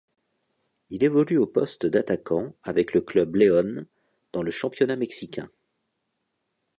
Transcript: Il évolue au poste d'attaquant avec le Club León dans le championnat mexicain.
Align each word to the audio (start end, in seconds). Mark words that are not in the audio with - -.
Il 0.89 1.03
évolue 1.03 1.37
au 1.37 1.45
poste 1.45 1.85
d'attaquant 1.85 2.55
avec 2.63 2.95
le 2.95 3.01
Club 3.01 3.35
León 3.35 3.85
dans 4.33 4.41
le 4.41 4.49
championnat 4.49 4.95
mexicain. 4.95 5.47